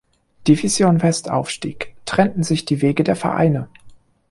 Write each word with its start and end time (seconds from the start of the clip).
Division 0.47 1.03
West 1.03 1.29
aufstieg, 1.29 1.93
trennten 2.05 2.41
sich 2.41 2.65
die 2.65 2.81
Wege 2.81 3.03
der 3.03 3.15
Vereine. 3.15 3.69